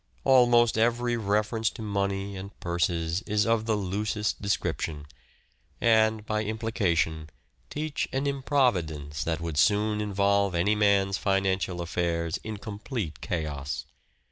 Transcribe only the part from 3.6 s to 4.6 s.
the loosest